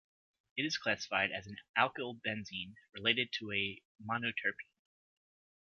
It 0.57 0.65
is 0.65 0.79
classified 0.79 1.29
as 1.31 1.45
an 1.45 1.57
alkylbenzene 1.77 2.73
related 2.91 3.31
to 3.37 3.51
a 3.53 3.83
monoterpene. 4.03 4.73